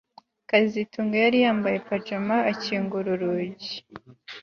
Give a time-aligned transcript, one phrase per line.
[0.49, 3.73] kazitunga yari yambaye pajama akingura urugi